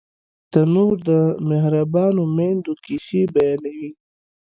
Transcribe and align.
تنور 0.51 0.95
د 1.09 1.11
مهربانو 1.49 2.21
میندو 2.35 2.73
کیسې 2.85 3.21
بیانوي 3.33 3.89